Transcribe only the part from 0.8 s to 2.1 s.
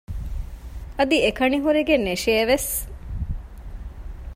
އަދި އެކަނި ހުރެގެން